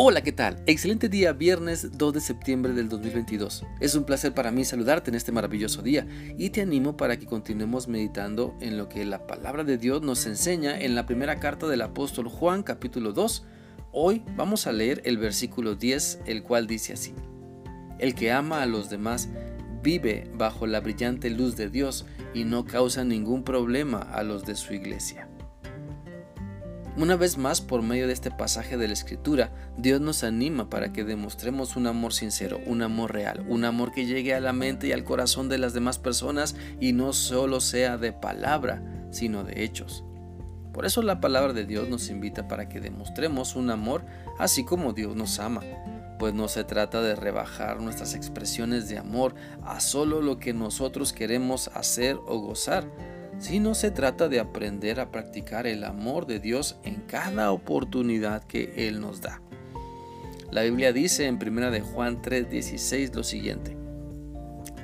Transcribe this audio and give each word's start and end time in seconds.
Hola, 0.00 0.22
¿qué 0.22 0.30
tal? 0.30 0.62
Excelente 0.66 1.08
día, 1.08 1.32
viernes 1.32 1.98
2 1.98 2.14
de 2.14 2.20
septiembre 2.20 2.72
del 2.72 2.88
2022. 2.88 3.66
Es 3.80 3.96
un 3.96 4.04
placer 4.04 4.32
para 4.32 4.52
mí 4.52 4.64
saludarte 4.64 5.10
en 5.10 5.16
este 5.16 5.32
maravilloso 5.32 5.82
día 5.82 6.06
y 6.38 6.50
te 6.50 6.60
animo 6.60 6.96
para 6.96 7.18
que 7.18 7.26
continuemos 7.26 7.88
meditando 7.88 8.56
en 8.60 8.78
lo 8.78 8.88
que 8.88 9.04
la 9.04 9.26
palabra 9.26 9.64
de 9.64 9.76
Dios 9.76 10.00
nos 10.02 10.24
enseña 10.26 10.78
en 10.78 10.94
la 10.94 11.04
primera 11.04 11.40
carta 11.40 11.66
del 11.66 11.82
apóstol 11.82 12.28
Juan 12.28 12.62
capítulo 12.62 13.12
2. 13.12 13.44
Hoy 13.90 14.22
vamos 14.36 14.68
a 14.68 14.72
leer 14.72 15.02
el 15.04 15.18
versículo 15.18 15.74
10, 15.74 16.20
el 16.26 16.44
cual 16.44 16.68
dice 16.68 16.92
así. 16.92 17.12
El 17.98 18.14
que 18.14 18.30
ama 18.30 18.62
a 18.62 18.66
los 18.66 18.90
demás 18.90 19.28
vive 19.82 20.30
bajo 20.32 20.68
la 20.68 20.78
brillante 20.78 21.28
luz 21.28 21.56
de 21.56 21.70
Dios 21.70 22.06
y 22.34 22.44
no 22.44 22.66
causa 22.66 23.02
ningún 23.02 23.42
problema 23.42 23.98
a 23.98 24.22
los 24.22 24.44
de 24.44 24.54
su 24.54 24.74
iglesia. 24.74 25.28
Una 26.98 27.14
vez 27.14 27.38
más, 27.38 27.60
por 27.60 27.80
medio 27.82 28.08
de 28.08 28.12
este 28.12 28.32
pasaje 28.32 28.76
de 28.76 28.88
la 28.88 28.92
Escritura, 28.92 29.52
Dios 29.76 30.00
nos 30.00 30.24
anima 30.24 30.68
para 30.68 30.92
que 30.92 31.04
demostremos 31.04 31.76
un 31.76 31.86
amor 31.86 32.12
sincero, 32.12 32.58
un 32.66 32.82
amor 32.82 33.12
real, 33.12 33.46
un 33.48 33.64
amor 33.64 33.92
que 33.92 34.04
llegue 34.04 34.34
a 34.34 34.40
la 34.40 34.52
mente 34.52 34.88
y 34.88 34.92
al 34.92 35.04
corazón 35.04 35.48
de 35.48 35.58
las 35.58 35.74
demás 35.74 36.00
personas 36.00 36.56
y 36.80 36.94
no 36.94 37.12
solo 37.12 37.60
sea 37.60 37.98
de 37.98 38.12
palabra, 38.12 38.82
sino 39.12 39.44
de 39.44 39.62
hechos. 39.62 40.02
Por 40.72 40.86
eso 40.86 41.00
la 41.02 41.20
palabra 41.20 41.52
de 41.52 41.66
Dios 41.66 41.88
nos 41.88 42.10
invita 42.10 42.48
para 42.48 42.68
que 42.68 42.80
demostremos 42.80 43.54
un 43.54 43.70
amor 43.70 44.04
así 44.36 44.64
como 44.64 44.92
Dios 44.92 45.14
nos 45.14 45.38
ama, 45.38 45.60
pues 46.18 46.34
no 46.34 46.48
se 46.48 46.64
trata 46.64 47.00
de 47.00 47.14
rebajar 47.14 47.80
nuestras 47.80 48.14
expresiones 48.14 48.88
de 48.88 48.98
amor 48.98 49.36
a 49.62 49.78
solo 49.78 50.20
lo 50.20 50.40
que 50.40 50.52
nosotros 50.52 51.12
queremos 51.12 51.68
hacer 51.74 52.18
o 52.26 52.40
gozar, 52.40 52.88
sino 53.38 53.74
se 53.74 53.90
trata 53.90 54.28
de 54.28 54.40
aprender 54.40 55.00
a 55.00 55.10
practicar 55.10 55.66
el 55.66 55.84
amor 55.84 56.26
de 56.26 56.40
Dios 56.40 56.76
en 56.84 56.96
cada 57.06 57.52
oportunidad 57.52 58.42
que 58.44 58.88
Él 58.88 59.00
nos 59.00 59.20
da. 59.20 59.40
La 60.50 60.62
Biblia 60.62 60.92
dice 60.92 61.26
en 61.26 61.38
1 61.38 61.70
de 61.70 61.80
Juan 61.80 62.22
3:16 62.22 63.14
lo 63.14 63.22
siguiente, 63.22 63.76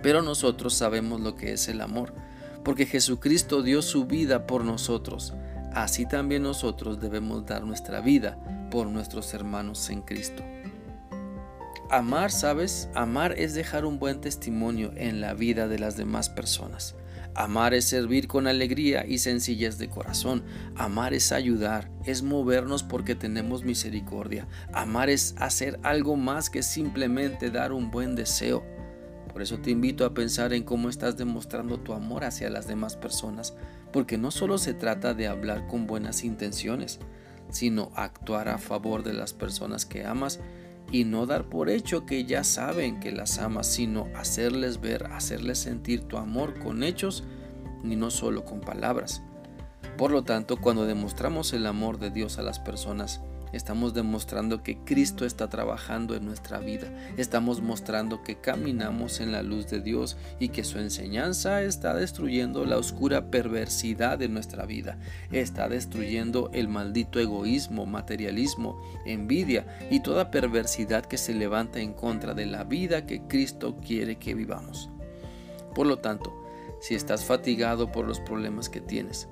pero 0.02 0.22
nosotros 0.22 0.74
sabemos 0.74 1.20
lo 1.20 1.34
que 1.34 1.52
es 1.52 1.68
el 1.68 1.80
amor, 1.80 2.12
porque 2.62 2.86
Jesucristo 2.86 3.62
dio 3.62 3.80
su 3.82 4.04
vida 4.04 4.46
por 4.46 4.64
nosotros, 4.64 5.34
así 5.72 6.06
también 6.06 6.42
nosotros 6.42 7.00
debemos 7.00 7.46
dar 7.46 7.64
nuestra 7.64 8.00
vida 8.00 8.38
por 8.70 8.86
nuestros 8.88 9.32
hermanos 9.34 9.88
en 9.88 10.02
Cristo. 10.02 10.42
Amar, 11.90 12.30
¿sabes? 12.30 12.88
Amar 12.94 13.38
es 13.38 13.54
dejar 13.54 13.84
un 13.84 13.98
buen 13.98 14.20
testimonio 14.20 14.92
en 14.96 15.20
la 15.20 15.32
vida 15.32 15.68
de 15.68 15.78
las 15.78 15.96
demás 15.96 16.28
personas. 16.28 16.94
Amar 17.34 17.74
es 17.74 17.84
servir 17.84 18.28
con 18.28 18.46
alegría 18.46 19.04
y 19.06 19.18
sencillez 19.18 19.78
de 19.78 19.88
corazón. 19.88 20.44
Amar 20.76 21.14
es 21.14 21.32
ayudar, 21.32 21.90
es 22.04 22.22
movernos 22.22 22.82
porque 22.82 23.14
tenemos 23.14 23.64
misericordia. 23.64 24.46
Amar 24.72 25.10
es 25.10 25.34
hacer 25.38 25.78
algo 25.82 26.16
más 26.16 26.50
que 26.50 26.62
simplemente 26.62 27.50
dar 27.50 27.72
un 27.72 27.90
buen 27.90 28.14
deseo. 28.14 28.64
Por 29.32 29.42
eso 29.42 29.58
te 29.58 29.70
invito 29.70 30.04
a 30.04 30.14
pensar 30.14 30.52
en 30.52 30.62
cómo 30.62 30.88
estás 30.88 31.16
demostrando 31.16 31.80
tu 31.80 31.92
amor 31.92 32.22
hacia 32.22 32.50
las 32.50 32.68
demás 32.68 32.96
personas, 32.96 33.54
porque 33.92 34.16
no 34.16 34.30
solo 34.30 34.58
se 34.58 34.74
trata 34.74 35.12
de 35.12 35.26
hablar 35.26 35.66
con 35.66 35.88
buenas 35.88 36.22
intenciones, 36.22 37.00
sino 37.50 37.90
actuar 37.96 38.48
a 38.48 38.58
favor 38.58 39.02
de 39.02 39.12
las 39.12 39.32
personas 39.32 39.86
que 39.86 40.04
amas 40.04 40.38
y 40.94 41.02
no 41.02 41.26
dar 41.26 41.48
por 41.48 41.70
hecho 41.70 42.06
que 42.06 42.24
ya 42.24 42.44
saben 42.44 43.00
que 43.00 43.10
las 43.10 43.40
amas, 43.40 43.66
sino 43.66 44.06
hacerles 44.14 44.80
ver, 44.80 45.06
hacerles 45.06 45.58
sentir 45.58 46.04
tu 46.04 46.18
amor 46.18 46.60
con 46.60 46.84
hechos 46.84 47.24
y 47.82 47.96
no 47.96 48.12
solo 48.12 48.44
con 48.44 48.60
palabras. 48.60 49.20
Por 49.98 50.12
lo 50.12 50.22
tanto, 50.22 50.56
cuando 50.60 50.86
demostramos 50.86 51.52
el 51.52 51.66
amor 51.66 51.98
de 51.98 52.10
Dios 52.10 52.38
a 52.38 52.42
las 52.42 52.60
personas, 52.60 53.22
estamos 53.54 53.94
demostrando 53.94 54.62
que 54.62 54.78
Cristo 54.78 55.24
está 55.24 55.48
trabajando 55.48 56.14
en 56.14 56.24
nuestra 56.24 56.58
vida. 56.58 56.88
Estamos 57.16 57.62
mostrando 57.62 58.22
que 58.22 58.36
caminamos 58.36 59.20
en 59.20 59.32
la 59.32 59.42
luz 59.42 59.68
de 59.68 59.80
Dios 59.80 60.16
y 60.38 60.48
que 60.48 60.64
su 60.64 60.78
enseñanza 60.78 61.62
está 61.62 61.94
destruyendo 61.94 62.64
la 62.64 62.78
oscura 62.78 63.30
perversidad 63.30 64.18
de 64.18 64.28
nuestra 64.28 64.66
vida. 64.66 64.98
Está 65.30 65.68
destruyendo 65.68 66.50
el 66.52 66.68
maldito 66.68 67.20
egoísmo, 67.20 67.86
materialismo, 67.86 68.80
envidia 69.06 69.66
y 69.90 70.00
toda 70.00 70.30
perversidad 70.30 71.04
que 71.06 71.18
se 71.18 71.34
levanta 71.34 71.78
en 71.78 71.92
contra 71.92 72.34
de 72.34 72.46
la 72.46 72.64
vida 72.64 73.06
que 73.06 73.22
Cristo 73.22 73.76
quiere 73.76 74.16
que 74.16 74.34
vivamos. 74.34 74.90
Por 75.74 75.86
lo 75.86 75.98
tanto, 75.98 76.32
si 76.80 76.94
estás 76.94 77.24
fatigado 77.24 77.90
por 77.90 78.06
los 78.06 78.20
problemas 78.20 78.68
que 78.68 78.80
tienes, 78.80 79.28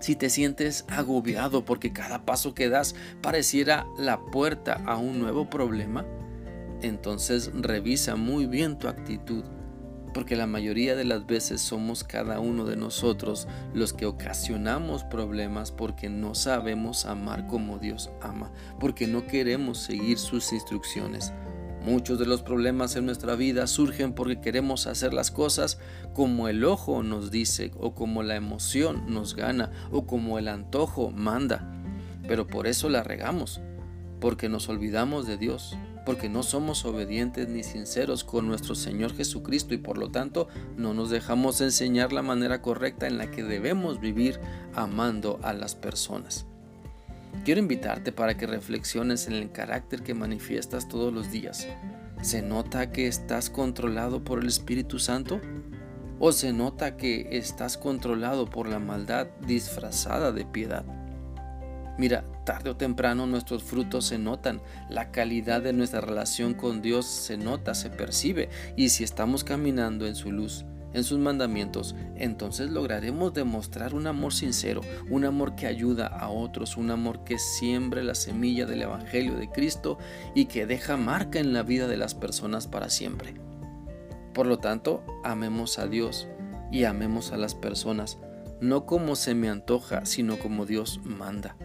si 0.00 0.16
te 0.16 0.30
sientes 0.30 0.84
agobiado 0.88 1.64
porque 1.64 1.92
cada 1.92 2.24
paso 2.24 2.54
que 2.54 2.68
das 2.68 2.94
pareciera 3.22 3.86
la 3.98 4.20
puerta 4.20 4.82
a 4.86 4.96
un 4.96 5.18
nuevo 5.18 5.48
problema, 5.50 6.04
entonces 6.82 7.50
revisa 7.54 8.16
muy 8.16 8.46
bien 8.46 8.78
tu 8.78 8.88
actitud, 8.88 9.44
porque 10.14 10.36
la 10.36 10.46
mayoría 10.46 10.94
de 10.96 11.04
las 11.04 11.26
veces 11.26 11.60
somos 11.60 12.04
cada 12.04 12.40
uno 12.40 12.64
de 12.64 12.76
nosotros 12.76 13.48
los 13.74 13.92
que 13.92 14.06
ocasionamos 14.06 15.04
problemas 15.04 15.72
porque 15.72 16.08
no 16.08 16.34
sabemos 16.34 17.04
amar 17.04 17.46
como 17.46 17.78
Dios 17.78 18.10
ama, 18.20 18.52
porque 18.80 19.06
no 19.06 19.26
queremos 19.26 19.78
seguir 19.78 20.18
sus 20.18 20.52
instrucciones. 20.52 21.32
Muchos 21.84 22.18
de 22.18 22.26
los 22.26 22.42
problemas 22.42 22.96
en 22.96 23.06
nuestra 23.06 23.34
vida 23.36 23.66
surgen 23.66 24.12
porque 24.12 24.40
queremos 24.40 24.86
hacer 24.86 25.14
las 25.14 25.30
cosas 25.30 25.78
como 26.12 26.48
el 26.48 26.64
ojo 26.64 27.02
nos 27.02 27.30
dice 27.30 27.70
o 27.78 27.94
como 27.94 28.22
la 28.22 28.36
emoción 28.36 29.04
nos 29.08 29.34
gana 29.34 29.70
o 29.90 30.06
como 30.06 30.38
el 30.38 30.48
antojo 30.48 31.10
manda. 31.10 31.72
Pero 32.26 32.46
por 32.46 32.66
eso 32.66 32.88
la 32.88 33.02
regamos, 33.02 33.60
porque 34.20 34.48
nos 34.48 34.68
olvidamos 34.68 35.26
de 35.26 35.38
Dios, 35.38 35.78
porque 36.04 36.28
no 36.28 36.42
somos 36.42 36.84
obedientes 36.84 37.48
ni 37.48 37.62
sinceros 37.62 38.24
con 38.24 38.48
nuestro 38.48 38.74
Señor 38.74 39.14
Jesucristo 39.14 39.72
y 39.72 39.78
por 39.78 39.98
lo 39.98 40.10
tanto 40.10 40.48
no 40.76 40.94
nos 40.94 41.10
dejamos 41.10 41.60
enseñar 41.60 42.12
la 42.12 42.22
manera 42.22 42.60
correcta 42.60 43.06
en 43.06 43.18
la 43.18 43.30
que 43.30 43.44
debemos 43.44 44.00
vivir 44.00 44.40
amando 44.74 45.38
a 45.42 45.52
las 45.52 45.74
personas. 45.74 46.47
Quiero 47.44 47.60
invitarte 47.60 48.12
para 48.12 48.36
que 48.36 48.46
reflexiones 48.46 49.26
en 49.26 49.34
el 49.34 49.50
carácter 49.50 50.02
que 50.02 50.14
manifiestas 50.14 50.88
todos 50.88 51.12
los 51.12 51.30
días. 51.30 51.66
¿Se 52.20 52.42
nota 52.42 52.90
que 52.90 53.06
estás 53.06 53.48
controlado 53.48 54.24
por 54.24 54.40
el 54.40 54.48
Espíritu 54.48 54.98
Santo? 54.98 55.40
¿O 56.18 56.32
se 56.32 56.52
nota 56.52 56.96
que 56.96 57.28
estás 57.32 57.78
controlado 57.78 58.46
por 58.46 58.68
la 58.68 58.78
maldad 58.80 59.28
disfrazada 59.46 60.32
de 60.32 60.44
piedad? 60.44 60.84
Mira, 61.96 62.24
tarde 62.44 62.70
o 62.70 62.76
temprano 62.76 63.26
nuestros 63.26 63.62
frutos 63.64 64.06
se 64.06 64.18
notan, 64.18 64.60
la 64.88 65.10
calidad 65.10 65.62
de 65.62 65.72
nuestra 65.72 66.00
relación 66.00 66.54
con 66.54 66.80
Dios 66.80 67.06
se 67.06 67.36
nota, 67.36 67.74
se 67.74 67.90
percibe, 67.90 68.48
y 68.76 68.90
si 68.90 69.04
estamos 69.04 69.42
caminando 69.42 70.06
en 70.06 70.14
su 70.14 70.30
luz, 70.30 70.64
en 70.92 71.04
sus 71.04 71.18
mandamientos, 71.18 71.94
entonces 72.16 72.70
lograremos 72.70 73.34
demostrar 73.34 73.94
un 73.94 74.06
amor 74.06 74.32
sincero, 74.32 74.80
un 75.10 75.24
amor 75.24 75.54
que 75.54 75.66
ayuda 75.66 76.06
a 76.06 76.30
otros, 76.30 76.76
un 76.76 76.90
amor 76.90 77.24
que 77.24 77.38
siembre 77.38 78.02
la 78.02 78.14
semilla 78.14 78.66
del 78.66 78.82
Evangelio 78.82 79.36
de 79.36 79.50
Cristo 79.50 79.98
y 80.34 80.46
que 80.46 80.66
deja 80.66 80.96
marca 80.96 81.38
en 81.38 81.52
la 81.52 81.62
vida 81.62 81.86
de 81.88 81.96
las 81.96 82.14
personas 82.14 82.66
para 82.66 82.88
siempre. 82.88 83.34
Por 84.34 84.46
lo 84.46 84.58
tanto, 84.58 85.02
amemos 85.24 85.78
a 85.78 85.86
Dios 85.86 86.28
y 86.70 86.84
amemos 86.84 87.32
a 87.32 87.36
las 87.36 87.54
personas, 87.54 88.18
no 88.60 88.86
como 88.86 89.16
se 89.16 89.34
me 89.34 89.48
antoja, 89.48 90.06
sino 90.06 90.38
como 90.38 90.66
Dios 90.66 91.00
manda. 91.04 91.56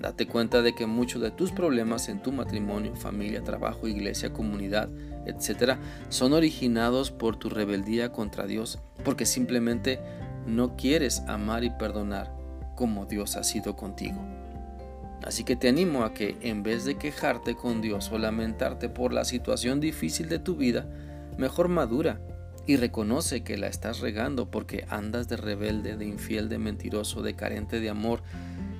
Date 0.00 0.26
cuenta 0.26 0.62
de 0.62 0.74
que 0.74 0.86
muchos 0.86 1.20
de 1.20 1.30
tus 1.30 1.50
problemas 1.50 2.08
en 2.08 2.22
tu 2.22 2.30
matrimonio, 2.30 2.94
familia, 2.94 3.42
trabajo, 3.42 3.88
iglesia, 3.88 4.32
comunidad, 4.32 4.88
etc., 5.26 5.76
son 6.08 6.32
originados 6.32 7.10
por 7.10 7.36
tu 7.36 7.50
rebeldía 7.50 8.12
contra 8.12 8.46
Dios, 8.46 8.78
porque 9.04 9.26
simplemente 9.26 9.98
no 10.46 10.76
quieres 10.76 11.20
amar 11.26 11.64
y 11.64 11.70
perdonar 11.70 12.32
como 12.76 13.06
Dios 13.06 13.36
ha 13.36 13.42
sido 13.42 13.74
contigo. 13.74 14.20
Así 15.24 15.42
que 15.42 15.56
te 15.56 15.68
animo 15.68 16.04
a 16.04 16.14
que 16.14 16.36
en 16.42 16.62
vez 16.62 16.84
de 16.84 16.96
quejarte 16.96 17.56
con 17.56 17.80
Dios 17.80 18.10
o 18.12 18.18
lamentarte 18.18 18.88
por 18.88 19.12
la 19.12 19.24
situación 19.24 19.80
difícil 19.80 20.28
de 20.28 20.38
tu 20.38 20.54
vida, 20.54 20.86
mejor 21.36 21.68
madura 21.68 22.20
y 22.66 22.76
reconoce 22.76 23.42
que 23.42 23.56
la 23.58 23.66
estás 23.66 24.00
regando 24.00 24.50
porque 24.50 24.84
andas 24.88 25.28
de 25.28 25.36
rebelde, 25.36 25.96
de 25.96 26.04
infiel, 26.04 26.48
de 26.48 26.58
mentiroso, 26.58 27.22
de 27.22 27.34
carente 27.34 27.80
de 27.80 27.90
amor, 27.90 28.22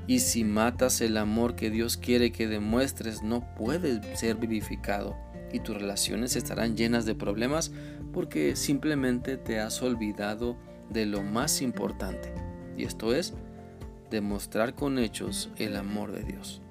y 0.09 0.21
si 0.21 0.43
matas 0.43 1.03
el 1.03 1.19
amor 1.19 1.55
que 1.55 1.71
Dios 1.71 1.99
quiere 1.99 2.33
que 2.33 2.49
demuestres, 2.49 3.23
no 3.23 3.55
puedes 3.55 4.19
ser 4.19 4.37
vivificado 4.37 5.15
y 5.53 5.61
tus 5.61 5.77
relaciones 5.77 6.35
estarán 6.35 6.77
llenas 6.77 7.05
de 7.05 7.15
problemas 7.15 7.71
porque 8.13 8.57
simplemente 8.57 9.37
te 9.37 9.61
has 9.61 9.83
olvidado 9.83 10.57
de 10.89 11.05
lo 11.05 11.23
más 11.23 11.61
importante. 11.61 12.33
Y 12.77 12.85
esto 12.85 13.15
es 13.15 13.35
demostrar 14.11 14.75
con 14.75 14.99
hechos 14.99 15.51
el 15.57 15.77
amor 15.77 16.13
de 16.13 16.25
Dios. 16.25 16.63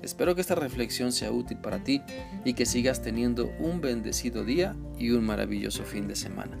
Espero 0.00 0.34
que 0.34 0.40
esta 0.40 0.54
reflexión 0.54 1.12
sea 1.12 1.32
útil 1.32 1.58
para 1.58 1.84
ti 1.84 2.00
y 2.46 2.54
que 2.54 2.64
sigas 2.64 3.02
teniendo 3.02 3.52
un 3.58 3.82
bendecido 3.82 4.42
día 4.42 4.74
y 4.98 5.10
un 5.10 5.24
maravilloso 5.24 5.82
fin 5.84 6.08
de 6.08 6.16
semana. 6.16 6.58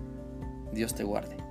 Dios 0.74 0.94
te 0.94 1.04
guarde. 1.04 1.43